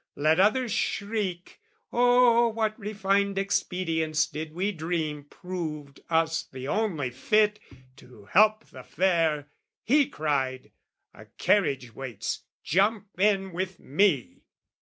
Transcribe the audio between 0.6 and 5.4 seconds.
shriek "Oh what refined expedients did we dream